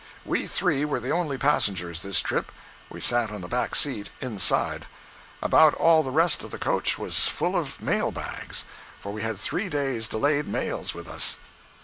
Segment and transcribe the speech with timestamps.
[0.25, 2.51] We three were the only passengers, this trip.
[2.89, 4.87] We sat on the back seat, inside.
[5.43, 9.69] About all the rest of the coach was full of mail bags—for we had three
[9.69, 11.37] days' delayed mails with us.